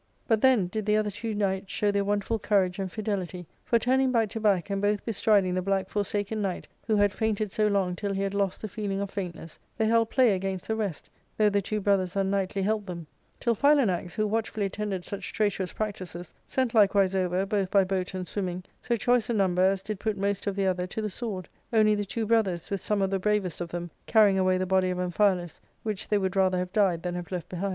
[0.27, 4.11] But then• did the other two knights show their wonderful courage and fidelity; for, turning
[4.11, 7.95] back to back, and both bestriding the black Forsaken Knight, who had fainted so long
[7.95, 11.51] till he had lost the feeling of faintness, they held* play against the rest, though
[11.51, 13.05] the two brothers unknightly helped them;
[13.39, 18.27] till Philanax, who watchfully attended such traitorous practices, sent likewise over, both by boat and
[18.27, 21.47] swimming, so choice a number as did put most of the other to the sword;
[21.71, 24.89] only the two brothers, with some of the bravest of them, carrying away the body
[24.89, 27.69] of Amphialus, which they would rather have died than have left behind.